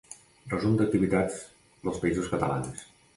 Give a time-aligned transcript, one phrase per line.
[0.53, 1.37] Resum d'activitats
[1.83, 2.83] dels països catalans.